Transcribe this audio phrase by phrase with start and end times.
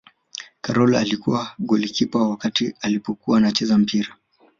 [0.61, 4.15] karol alikuwa golikipa wakati alipokuwa anacheza mpira